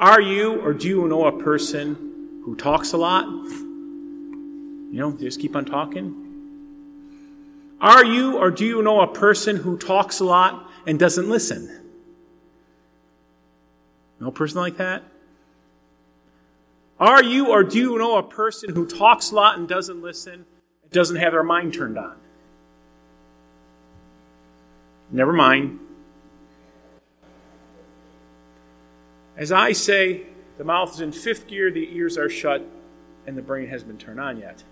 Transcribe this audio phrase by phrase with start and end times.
[0.00, 3.26] Are you or do you know a person who talks a lot?
[3.26, 6.26] You know, they just keep on talking.
[7.82, 11.82] Are you or do you know a person who talks a lot and doesn't listen?
[14.18, 15.02] No person like that?
[16.98, 20.46] Are you or do you know a person who talks a lot and doesn't listen,
[20.82, 22.16] and doesn't have their mind turned on?
[25.10, 25.78] Never mind.
[29.40, 30.26] As I say,
[30.58, 32.62] the mouth is in fifth gear, the ears are shut,
[33.26, 34.62] and the brain hasn't been turned on yet.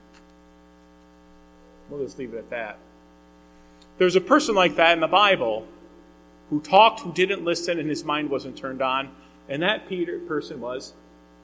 [1.89, 2.79] We'll just leave it at that.
[3.97, 5.67] There's a person like that in the Bible
[6.51, 9.11] who talked, who didn't listen, and his mind wasn't turned on,
[9.49, 10.93] and that Peter person was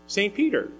[0.06, 0.34] St.
[0.34, 0.70] Peter.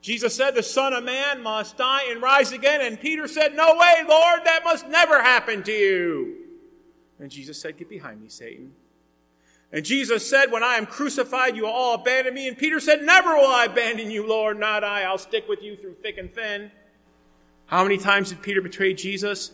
[0.00, 2.80] Jesus said, The Son of Man must die and rise again.
[2.80, 6.36] And Peter said, No way, Lord, that must never happen to you.
[7.20, 8.72] And Jesus said, Get behind me, Satan.
[9.72, 12.48] And Jesus said, When I am crucified, you will all abandon me.
[12.48, 15.02] And Peter said, Never will I abandon you, Lord, not I.
[15.02, 16.70] I'll stick with you through thick and thin.
[17.66, 19.52] How many times did Peter betray Jesus?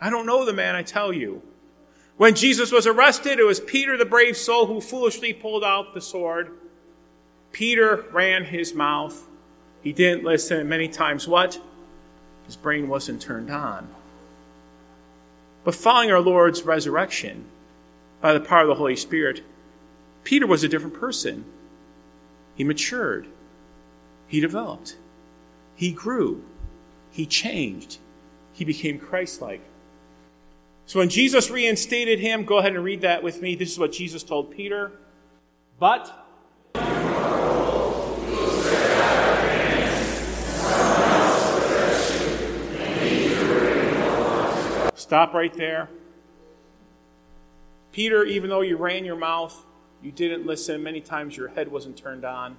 [0.00, 1.42] I don't know the man, I tell you.
[2.16, 6.00] When Jesus was arrested, it was Peter, the brave soul, who foolishly pulled out the
[6.00, 6.50] sword.
[7.52, 9.26] Peter ran his mouth.
[9.82, 10.58] He didn't listen.
[10.60, 11.60] And many times, what?
[12.46, 13.88] His brain wasn't turned on.
[15.62, 17.46] But following our Lord's resurrection
[18.24, 19.42] by the power of the Holy Spirit,
[20.22, 21.44] Peter was a different person.
[22.54, 23.26] He matured.
[24.26, 24.96] He developed.
[25.74, 26.42] He grew.
[27.10, 27.98] He changed.
[28.54, 29.60] He became Christ like.
[30.86, 33.56] So when Jesus reinstated him, go ahead and read that with me.
[33.56, 34.92] This is what Jesus told Peter.
[35.78, 36.10] But
[44.94, 45.90] Stop right there.
[47.94, 49.64] Peter, even though you ran your mouth,
[50.02, 50.82] you didn't listen.
[50.82, 52.56] Many times your head wasn't turned on.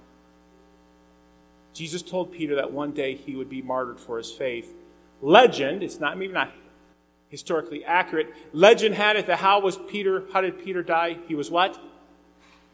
[1.74, 4.74] Jesus told Peter that one day he would be martyred for his faith.
[5.20, 6.52] Legend, it's not maybe not
[7.28, 8.32] historically accurate.
[8.54, 11.18] Legend had it that how was Peter, how did Peter die?
[11.28, 11.78] He was what?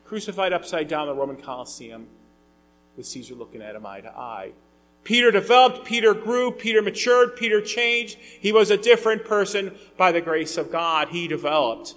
[0.05, 2.07] Crucified upside down in the Roman Colosseum
[2.97, 4.53] with Caesar looking at him eye to eye.
[5.03, 8.19] Peter developed, Peter grew, Peter matured, Peter changed.
[8.21, 11.09] He was a different person by the grace of God.
[11.09, 11.97] He developed.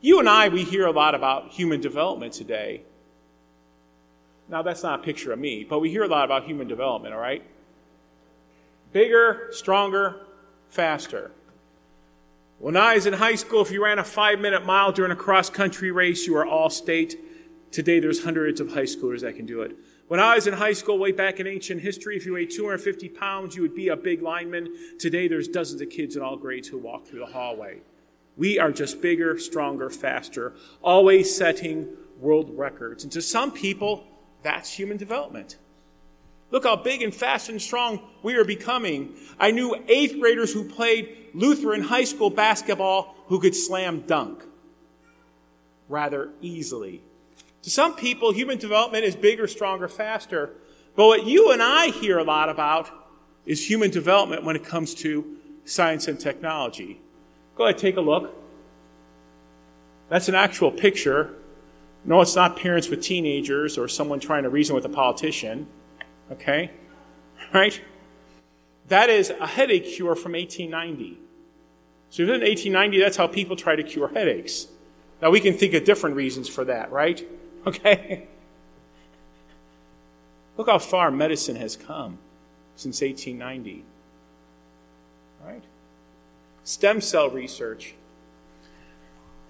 [0.00, 2.82] You and I, we hear a lot about human development today.
[4.48, 7.14] Now, that's not a picture of me, but we hear a lot about human development,
[7.14, 7.42] all right?
[8.92, 10.20] Bigger, stronger,
[10.68, 11.32] faster.
[12.58, 15.16] When I was in high school, if you ran a five minute mile during a
[15.16, 17.18] cross country race, you were all state.
[17.72, 19.76] Today, there's hundreds of high schoolers that can do it.
[20.08, 23.08] When I was in high school, way back in ancient history, if you weighed 250
[23.08, 24.68] pounds, you would be a big lineman.
[24.98, 27.80] Today, there's dozens of kids in all grades who walk through the hallway.
[28.36, 30.52] We are just bigger, stronger, faster,
[30.82, 31.88] always setting
[32.18, 33.02] world records.
[33.02, 34.06] And to some people,
[34.42, 35.56] that's human development.
[36.50, 39.16] Look how big and fast and strong we are becoming.
[39.38, 44.44] I knew eighth graders who played Lutheran high school basketball who could slam dunk
[45.88, 47.02] rather easily.
[47.62, 50.52] To some people, human development is bigger, stronger, faster.
[50.94, 52.90] But what you and I hear a lot about
[53.44, 57.00] is human development when it comes to science and technology.
[57.56, 58.34] Go ahead, take a look.
[60.08, 61.34] That's an actual picture.
[62.04, 65.66] No, it's not parents with teenagers or someone trying to reason with a politician.
[66.30, 66.70] Okay?
[67.52, 67.80] Right?
[68.88, 71.18] That is a headache cure from 1890.
[72.10, 74.68] So in 1890, that's how people try to cure headaches.
[75.20, 77.26] Now we can think of different reasons for that, right?
[77.66, 78.28] Okay?
[80.56, 82.18] Look how far medicine has come
[82.76, 83.84] since 1890.
[85.44, 85.64] Right?
[86.66, 87.94] Stem cell research.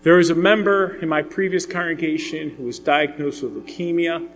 [0.03, 4.29] There was a member in my previous congregation who was diagnosed with leukemia.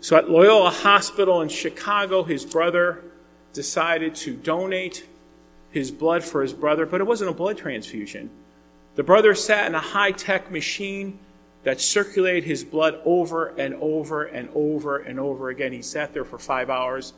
[0.00, 3.04] So at Loyola Hospital in Chicago, his brother
[3.52, 5.06] decided to donate
[5.70, 8.28] his blood for his brother, but it wasn't a blood transfusion.
[8.96, 11.16] The brother sat in a high tech machine
[11.62, 15.72] that circulated his blood over and over and over and over again.
[15.72, 17.12] He sat there for five hours.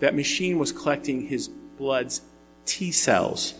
[0.00, 2.22] That machine was collecting his blood's
[2.64, 3.54] T cells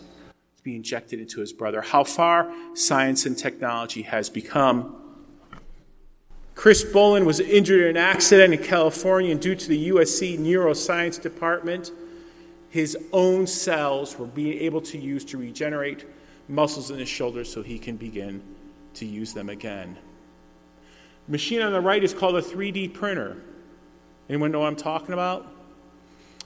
[0.60, 1.80] to be injected into his brother.
[1.80, 4.94] How far science and technology has become.
[6.54, 11.20] Chris Bolin was injured in an accident in California, and due to the USC neuroscience
[11.20, 11.92] department,
[12.68, 16.04] his own cells were being able to use to regenerate
[16.48, 18.42] muscles in his shoulders so he can begin
[18.94, 19.96] to use them again.
[21.26, 23.38] The machine on the right is called a 3D printer.
[24.28, 25.50] Anyone know what I'm talking about?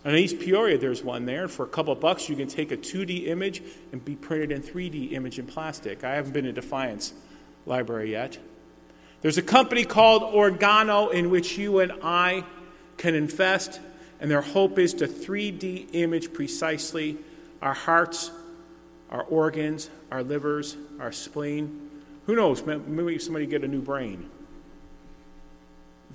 [0.05, 1.49] In East Peoria, there's one there.
[1.49, 5.12] For a couple bucks, you can take a 2D image and be printed in 3D
[5.12, 6.05] image in plastic.
[6.05, 7.15] I haven't been in Defiance
[7.65, 8.37] library yet.
[9.23, 12.45] There's a company called Organo in which you and I
[12.99, 13.81] can invest,
[14.21, 17.17] and their hope is to 3D image precisely
[17.62, 18.31] our hearts,
[19.11, 21.91] our organs, our livers, our spleen.
[22.27, 22.62] Who knows?
[22.67, 24.29] Maybe somebody get a new brain.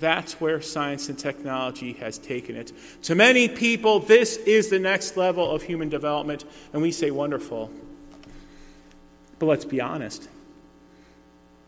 [0.00, 2.72] That's where science and technology has taken it.
[3.02, 7.70] To many people, this is the next level of human development, and we say wonderful.
[9.38, 10.28] But let's be honest.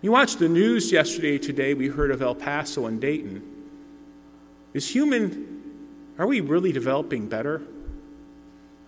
[0.01, 3.43] You watched the news yesterday, today, we heard of El Paso and Dayton.
[4.73, 5.63] Is human,
[6.19, 7.63] are we really developing better?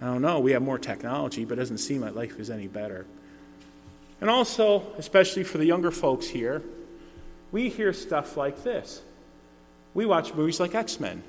[0.00, 0.40] I don't know.
[0.40, 3.06] We have more technology, but it doesn't seem like life is any better.
[4.20, 6.62] And also, especially for the younger folks here,
[7.52, 9.02] we hear stuff like this.
[9.94, 11.23] We watch movies like X Men.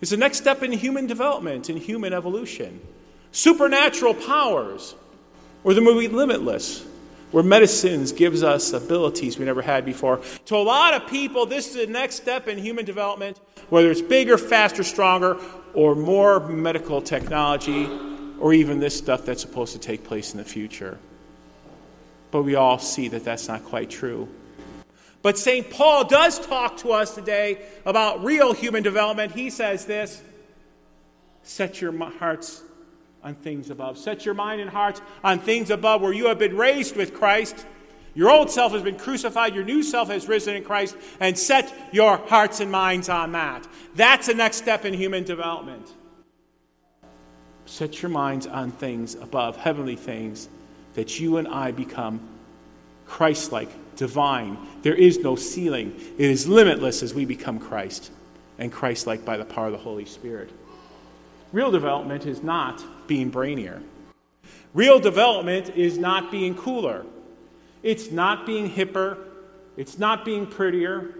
[0.00, 2.80] It's the next step in human development, in human evolution.
[3.30, 4.94] Supernatural powers,
[5.64, 6.84] or the movie Limitless,
[7.30, 10.20] where medicines gives us abilities we never had before.
[10.46, 13.40] To a lot of people, this is the next step in human development,
[13.70, 15.38] whether it's bigger, faster, stronger,
[15.72, 17.88] or more medical technology,
[18.38, 20.98] or even this stuff that's supposed to take place in the future.
[22.32, 24.28] But we all see that that's not quite true.
[25.22, 25.70] But St.
[25.70, 29.32] Paul does talk to us today about real human development.
[29.32, 30.22] He says this
[31.44, 32.62] set your hearts
[33.22, 33.98] on things above.
[33.98, 37.66] Set your mind and hearts on things above where you have been raised with Christ.
[38.14, 41.72] Your old self has been crucified, your new self has risen in Christ, and set
[41.92, 43.66] your hearts and minds on that.
[43.94, 45.90] That's the next step in human development.
[47.64, 50.48] Set your minds on things above, heavenly things,
[50.94, 52.20] that you and I become
[53.12, 54.56] Christ like, divine.
[54.80, 58.10] There is no ceiling, it is limitless as we become Christ
[58.58, 60.50] and Christ like by the power of the Holy Spirit.
[61.52, 63.82] Real development is not being brainier.
[64.72, 67.04] Real development is not being cooler.
[67.82, 69.18] It's not being hipper.
[69.76, 71.14] It's not being prettier.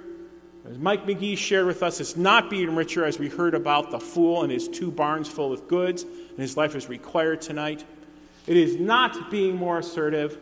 [0.67, 4.01] As Mike McGee shared with us, it's not being richer, as we heard about the
[4.01, 7.85] fool and his two barns full with goods, and his life is required tonight.
[8.47, 10.39] It is not being more assertive.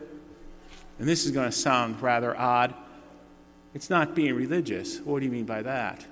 [1.01, 2.75] And this is going to sound rather odd.
[3.73, 4.99] It's not being religious.
[4.99, 6.05] What do you mean by that?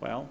[0.00, 0.30] Well,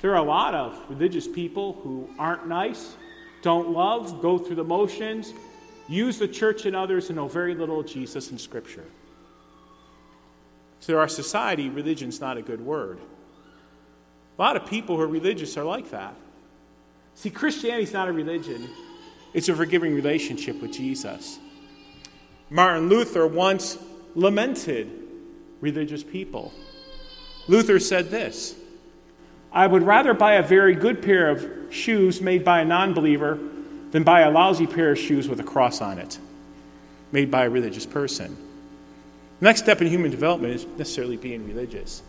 [0.00, 2.96] there are a lot of religious people who aren't nice,
[3.42, 5.34] don't love, go through the motions,
[5.86, 8.86] use the church and others, and know very little of Jesus and Scripture.
[10.80, 12.98] So, our society, religion's not a good word.
[14.36, 16.16] A lot of people who are religious are like that.
[17.14, 18.68] See, Christianity's not a religion,
[19.32, 21.38] it's a forgiving relationship with Jesus.
[22.48, 23.78] Martin Luther once
[24.14, 24.90] lamented
[25.60, 26.52] religious people.
[27.48, 28.54] Luther said this
[29.52, 33.38] I would rather buy a very good pair of shoes made by a non believer
[33.90, 36.18] than buy a lousy pair of shoes with a cross on it,
[37.12, 38.36] made by a religious person.
[39.40, 42.02] The next step in human development is necessarily being religious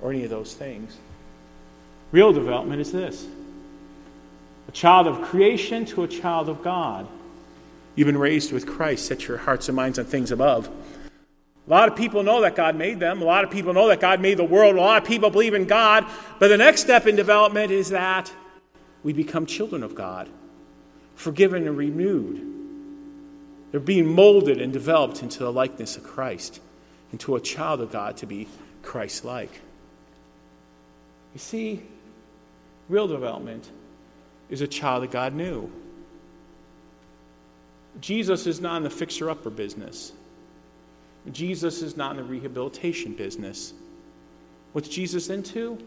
[0.00, 0.96] or any of those things.
[2.10, 3.26] Real development is this
[4.68, 7.06] a child of creation to a child of God.
[7.94, 9.06] You've been raised with Christ.
[9.06, 10.70] Set your hearts and minds on things above.
[11.66, 13.22] A lot of people know that God made them.
[13.22, 14.76] A lot of people know that God made the world.
[14.76, 16.06] A lot of people believe in God.
[16.38, 18.32] But the next step in development is that
[19.02, 20.28] we become children of God,
[21.14, 22.48] forgiven and renewed.
[23.70, 26.60] They're being molded and developed into the likeness of Christ,
[27.12, 28.48] into a child of God to be
[28.82, 29.60] Christ like.
[31.32, 31.82] You see,
[32.88, 33.70] real development
[34.50, 35.70] is a child that God knew.
[38.00, 40.12] Jesus is not in the fixer upper business.
[41.30, 43.74] Jesus is not in the rehabilitation business.
[44.72, 45.78] What's Jesus into?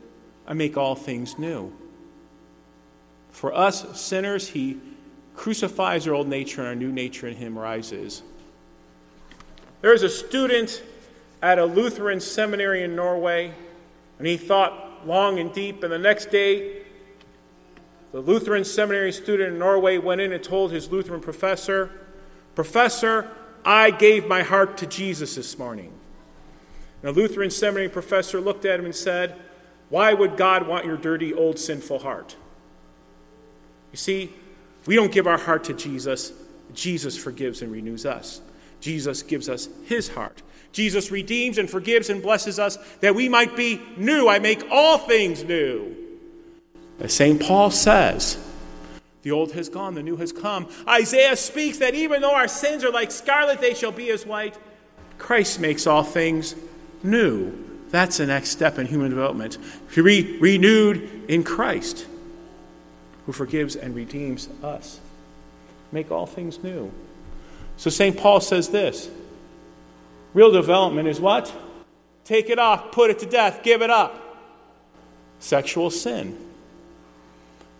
[0.47, 1.73] I make all things new.
[3.31, 4.77] For us sinners, he
[5.35, 8.21] crucifies our old nature and our new nature in him rises.
[9.81, 10.81] There was a student
[11.41, 13.53] at a Lutheran seminary in Norway,
[14.17, 16.74] and he thought long and deep, and the next day,
[18.11, 21.91] the Lutheran seminary student in Norway went in and told his Lutheran professor,
[22.55, 23.29] Professor,
[23.65, 25.91] I gave my heart to Jesus this morning.
[27.01, 29.35] And a Lutheran seminary professor looked at him and said,
[29.89, 32.35] Why would God want your dirty, old, sinful heart?
[33.91, 34.33] You see,
[34.85, 36.31] we don't give our heart to Jesus.
[36.73, 38.41] Jesus forgives and renews us.
[38.79, 40.41] Jesus gives us his heart.
[40.71, 44.27] Jesus redeems and forgives and blesses us that we might be new.
[44.27, 45.95] I make all things new.
[46.99, 47.41] As St.
[47.41, 48.37] Paul says,
[49.25, 50.69] the old has gone, the new has come.
[50.87, 54.57] Isaiah speaks that even though our sins are like scarlet, they shall be as white.
[55.17, 56.55] Christ makes all things
[57.01, 57.51] new.
[57.89, 59.57] That's the next step in human development.
[59.93, 62.05] To be renewed in Christ,
[63.25, 64.99] who forgives and redeems us.
[65.91, 66.91] Make all things new.
[67.77, 68.15] So St.
[68.15, 69.09] Paul says this
[70.33, 71.51] Real development is what?
[72.25, 74.21] Take it off, put it to death, give it up.
[75.39, 76.44] Sexual sin.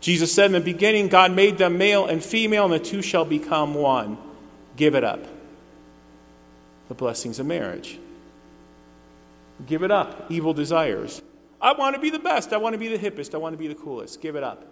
[0.05, 3.25] Jesus said in the beginning, God made them male and female, and the two shall
[3.25, 4.19] become one.
[4.75, 5.25] Give it up.
[6.89, 7.97] The blessings of marriage.
[9.65, 10.27] Give it up.
[10.29, 11.23] Evil desires.
[11.59, 12.53] I want to be the best.
[12.53, 13.33] I want to be the hippest.
[13.33, 14.21] I want to be the coolest.
[14.21, 14.63] Give it up.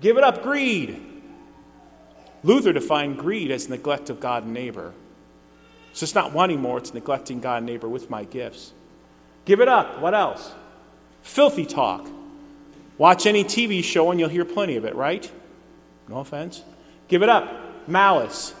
[0.00, 0.42] Give it up.
[0.42, 0.98] Greed.
[2.42, 4.94] Luther defined greed as neglect of God and neighbor.
[5.92, 8.72] So it's not wanting more, it's neglecting God and neighbor with my gifts.
[9.44, 10.00] Give it up.
[10.00, 10.54] What else?
[11.20, 12.08] Filthy talk.
[12.96, 15.30] Watch any TV show and you'll hear plenty of it, right?
[16.08, 16.62] No offense.
[17.08, 17.88] Give it up.
[17.88, 18.54] Malice.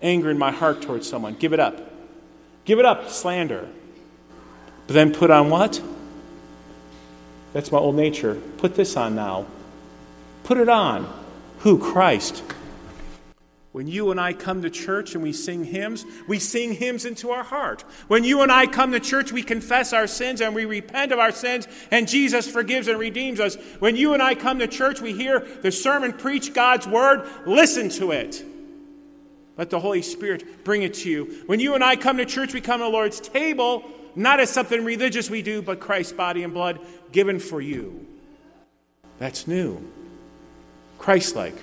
[0.00, 1.34] Anger in my heart towards someone.
[1.34, 1.90] Give it up.
[2.64, 3.10] Give it up.
[3.10, 3.68] Slander.
[4.86, 5.80] But then put on what?
[7.52, 8.40] That's my old nature.
[8.58, 9.46] Put this on now.
[10.44, 11.12] Put it on.
[11.60, 11.78] Who?
[11.78, 12.42] Christ.
[13.72, 17.30] When you and I come to church and we sing hymns, we sing hymns into
[17.30, 17.84] our heart.
[18.06, 21.18] When you and I come to church, we confess our sins and we repent of
[21.18, 23.56] our sins, and Jesus forgives and redeems us.
[23.78, 27.88] When you and I come to church, we hear the sermon preach God's word, listen
[27.90, 28.44] to it.
[29.56, 31.42] Let the Holy Spirit bring it to you.
[31.46, 34.50] When you and I come to church, we come to the Lord's table, not as
[34.50, 36.78] something religious we do, but Christ's body and blood
[37.10, 38.06] given for you.
[39.18, 39.82] That's new.
[40.98, 41.54] Christ like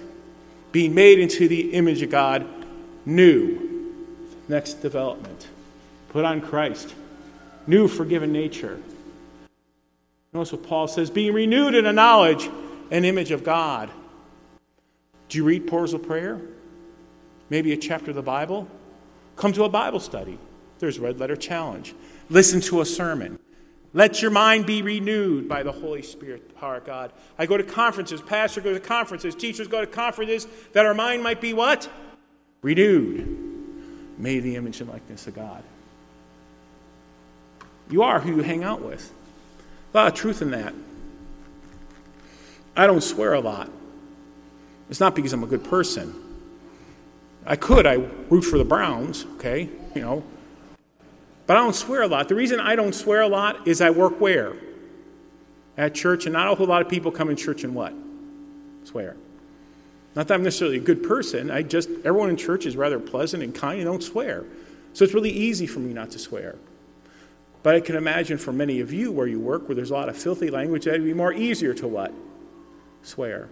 [0.72, 2.46] being made into the image of God,
[3.06, 3.68] new.
[4.48, 5.48] Next development.
[6.10, 6.94] Put on Christ.
[7.68, 8.80] New forgiven nature.
[10.34, 12.50] Notice what Paul says being renewed in a knowledge
[12.92, 13.90] and image of God.
[15.28, 16.40] Do you read Portals of Prayer?
[17.50, 18.68] Maybe a chapter of the Bible?
[19.36, 20.38] Come to a Bible study.
[20.80, 21.94] There's Red Letter Challenge.
[22.30, 23.39] Listen to a sermon.
[23.94, 27.12] Let your mind be renewed by the Holy Spirit, power of God.
[27.40, 31.24] I go to conferences, pastor goes to conferences, teachers go to conferences, that our mind
[31.24, 31.90] might be what?
[32.62, 34.18] Renewed.
[34.18, 35.64] Made the image and likeness of God.
[37.90, 39.12] You are who you hang out with.
[39.94, 40.74] A lot of truth in that.
[42.76, 43.72] I don't swear a lot.
[44.90, 46.14] It's not because I'm a good person.
[47.46, 47.96] I could, I
[48.30, 49.70] root for the Browns, okay?
[49.96, 50.24] You know,
[51.50, 52.30] but I don't swear a lot.
[52.30, 54.54] The reason I don't swear a lot is I work where?
[55.78, 57.92] At church, and not a whole lot of people come in church and what?
[58.84, 59.18] Swear.
[60.16, 61.50] Not that I'm necessarily a good person.
[61.50, 64.46] I just, everyone in church is rather pleasant and kind and don't swear.
[64.94, 66.56] So it's really easy for me not to swear.
[67.64, 70.08] But I can imagine for many of you where you work, where there's a lot
[70.08, 72.14] of filthy language, that'd be more easier to what?
[73.02, 73.50] Swear.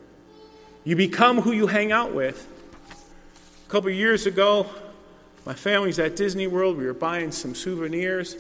[0.83, 2.47] You become who you hang out with.
[3.65, 4.67] A couple years ago,
[5.47, 6.77] my family's at Disney World.
[6.77, 8.35] We were buying some souvenirs.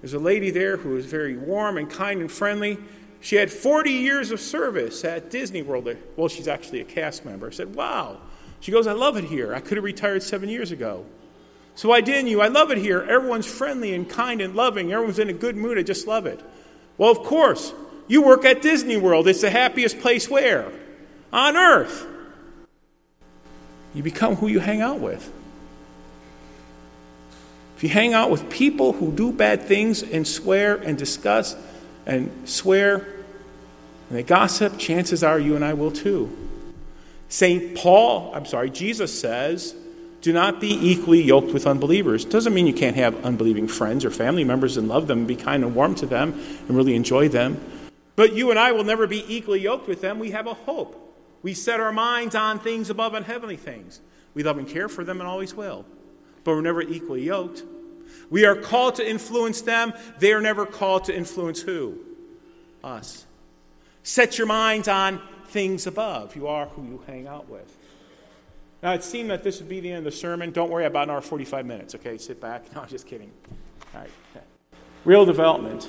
[0.00, 2.78] There's a lady there who was very warm and kind and friendly.
[3.20, 5.88] She had 40 years of service at Disney World.
[6.16, 7.46] Well, she's actually a cast member.
[7.46, 8.18] I said, Wow.
[8.58, 9.54] She goes, I love it here.
[9.54, 11.06] I could have retired seven years ago.
[11.76, 12.40] So why didn't you?
[12.40, 13.06] I love it here.
[13.08, 14.92] Everyone's friendly and kind and loving.
[14.92, 15.78] Everyone's in a good mood.
[15.78, 16.40] I just love it.
[16.96, 17.72] Well, of course.
[18.08, 19.28] You work at Disney World.
[19.28, 20.72] It's the happiest place where?
[21.32, 22.04] On earth.
[23.94, 25.32] You become who you hang out with.
[27.78, 31.54] If you hang out with people who do bad things and swear and discuss
[32.06, 36.28] and swear and they gossip, chances are you and I will too.
[37.28, 37.76] St.
[37.76, 39.76] Paul, I'm sorry, Jesus says,
[40.22, 42.24] do not be equally yoked with unbelievers.
[42.24, 45.36] Doesn't mean you can't have unbelieving friends or family members and love them and be
[45.36, 46.32] kind and warm to them
[46.66, 47.60] and really enjoy them.
[48.16, 50.18] But you and I will never be equally yoked with them.
[50.18, 51.16] We have a hope.
[51.44, 54.00] We set our minds on things above and heavenly things.
[54.34, 55.86] We love and care for them and always will
[56.48, 57.62] but we're never equally yoked.
[58.30, 59.92] We are called to influence them.
[60.18, 61.98] They are never called to influence who?
[62.82, 63.26] Us.
[64.02, 66.34] Set your minds on things above.
[66.34, 67.76] You are who you hang out with.
[68.82, 70.50] Now, it seemed that this would be the end of the sermon.
[70.50, 72.16] Don't worry about an hour 45 minutes, okay?
[72.16, 72.64] Sit back.
[72.74, 73.30] No, I'm just kidding.
[73.94, 74.10] All right.
[75.04, 75.86] Real development.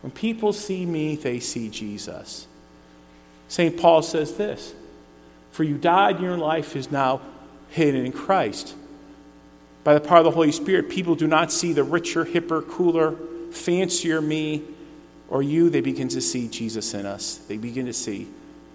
[0.00, 2.46] When people see me, they see Jesus.
[3.48, 3.76] St.
[3.76, 4.72] Paul says this
[5.50, 7.20] For you died, and your life is now
[7.68, 8.74] hidden in Christ
[9.84, 13.16] by the power of the Holy Spirit, people do not see the richer, hipper, cooler,
[13.52, 14.62] fancier me
[15.28, 15.68] or you.
[15.68, 17.36] They begin to see Jesus in us.
[17.36, 18.26] They begin to see,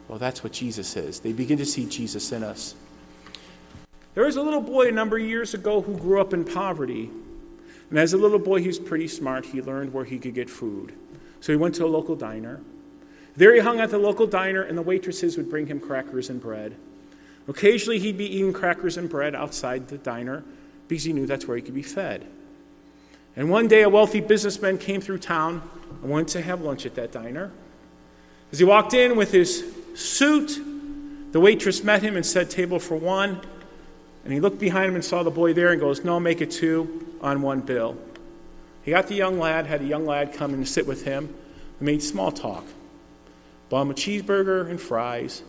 [0.08, 1.20] well, that's what Jesus is.
[1.20, 2.76] They begin to see Jesus in us.
[4.14, 7.10] There was a little boy a number of years ago who grew up in poverty.
[7.90, 9.48] And as a little boy, he was pretty smart.
[9.48, 10.94] He learned where he could get food.
[11.42, 12.62] So he went to a local diner.
[13.36, 16.40] There he hung at the local diner, and the waitresses would bring him crackers and
[16.42, 16.76] bread.
[17.48, 20.44] Occasionally, he'd be eating crackers and bread outside the diner
[20.90, 22.26] because he knew that's where he could be fed.
[23.38, 25.62] And one day, a wealthy businessman came through town
[26.02, 27.52] and went to have lunch at that diner.
[28.52, 30.60] As he walked in with his suit,
[31.32, 33.40] the waitress met him and said, Table for one.
[34.26, 36.52] And he looked behind him and saw the boy there and goes, No, make it
[36.52, 37.06] two.
[37.22, 37.98] on one bill.
[38.82, 41.34] He got the young lad, had a young lad come and sit with him,
[41.80, 42.66] and made small talk.
[43.70, 45.44] Bought him a cheeseburger and fries.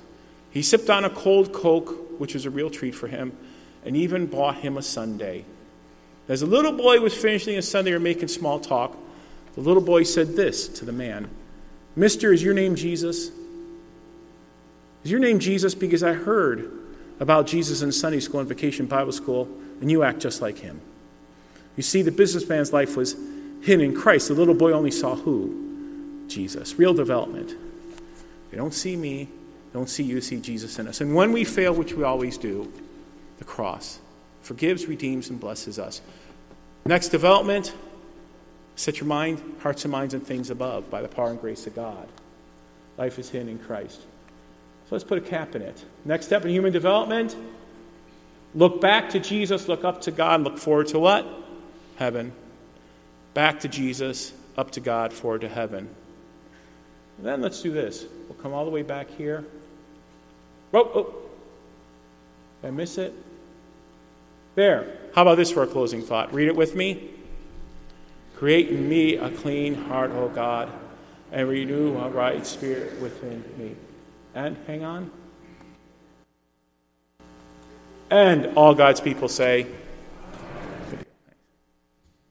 [0.50, 3.36] He sipped on a cold Coke, which was a real treat for him,
[3.84, 5.44] and even bought him a sundae.
[6.28, 8.96] As the little boy was finishing his sundae or making small talk,
[9.54, 11.28] the little boy said this to the man
[11.96, 13.30] Mister, is your name Jesus?
[15.04, 15.74] Is your name Jesus?
[15.74, 16.70] Because I heard
[17.18, 19.48] about Jesus in Sunday school and vacation Bible school,
[19.80, 20.80] and you act just like him.
[21.76, 23.16] You see, the businessman's life was
[23.62, 24.28] hidden in Christ.
[24.28, 26.24] The little boy only saw who?
[26.28, 26.78] Jesus.
[26.78, 27.54] Real development.
[28.50, 29.28] They don't see me,
[29.72, 31.00] don't see you, see Jesus in us.
[31.00, 32.72] And when we fail, which we always do,
[33.40, 33.98] the cross
[34.42, 36.00] forgives, redeems, and blesses us.
[36.86, 37.74] Next development
[38.76, 41.74] set your mind, hearts and minds on things above by the power and grace of
[41.74, 42.08] God.
[42.96, 44.00] Life is hidden in Christ.
[44.00, 45.84] So let's put a cap in it.
[46.04, 47.36] Next step in human development
[48.54, 51.26] look back to Jesus, look up to God, look forward to what?
[51.96, 52.32] Heaven.
[53.34, 55.88] Back to Jesus, up to God, forward to heaven.
[57.18, 58.04] And then let's do this.
[58.28, 59.44] We'll come all the way back here.
[60.72, 61.14] Oh, oh.
[62.62, 63.14] Did I miss it?
[64.54, 64.98] There.
[65.14, 66.32] How about this for a closing thought?
[66.32, 67.10] Read it with me.
[68.36, 70.70] Create in me a clean heart, O God,
[71.30, 73.76] and renew a right spirit within me.
[74.34, 75.10] And hang on.
[78.10, 79.66] And all God's people say,